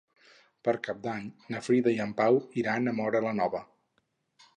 [0.67, 3.63] Per Cap d'Any na Frida i en Pau iran a Móra la Nova.